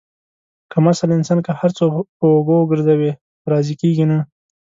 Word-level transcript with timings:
کم 0.71 0.83
اصل 0.93 1.09
انسان 1.17 1.39
که 1.45 1.51
هر 1.59 1.71
څو 1.77 1.85
په 2.17 2.25
اوږو 2.33 2.55
وگرځوې، 2.59 3.11
خو 3.39 3.45
راضي 3.53 3.73
کېږي 3.81 4.05
نه. 4.11 4.19